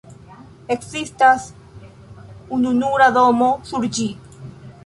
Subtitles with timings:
[0.75, 1.45] Ekzistas
[2.57, 4.09] ununura domo sur ĝi.